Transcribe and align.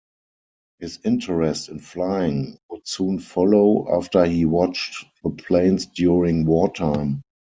His 0.79 0.97
interest 1.05 1.69
in 1.69 1.77
flying 1.77 2.57
would 2.71 2.87
soon 2.87 3.19
follow 3.19 3.87
after 3.95 4.25
he 4.25 4.45
watched 4.45 5.05
the 5.23 5.29
planes 5.29 5.85
during 5.85 6.43
wartime. 6.47 7.21